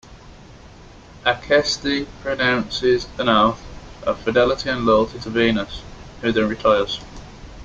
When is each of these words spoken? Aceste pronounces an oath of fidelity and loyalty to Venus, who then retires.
Aceste 1.27 2.07
pronounces 2.23 3.07
an 3.19 3.29
oath 3.29 3.61
of 4.01 4.19
fidelity 4.21 4.67
and 4.67 4.83
loyalty 4.83 5.19
to 5.19 5.29
Venus, 5.29 5.83
who 6.21 6.31
then 6.31 6.49
retires. 6.49 6.99